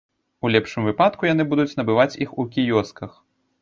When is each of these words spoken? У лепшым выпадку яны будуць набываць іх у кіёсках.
У 0.47 0.49
лепшым 0.53 0.87
выпадку 0.91 1.29
яны 1.33 1.47
будуць 1.53 1.69
набываць 1.83 2.11
іх 2.29 2.37
у 2.41 2.51
кіёсках. 2.57 3.11